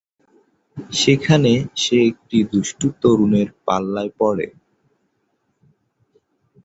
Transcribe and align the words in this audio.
সেখানে 0.93 1.51
সে 1.75 1.97
একটি 2.09 2.37
দুষ্টু 2.51 2.87
তরুণের 3.01 3.47
পাল্লায় 3.65 4.11
পড়ে। 4.19 4.47